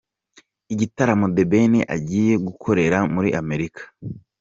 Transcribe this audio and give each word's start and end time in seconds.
Igitaramo 0.73 1.25
The 1.35 1.43
Ben 1.51 1.73
agiye 1.95 2.33
gukorera 2.45 2.97
muri 3.13 3.29
Amerika. 3.41 3.81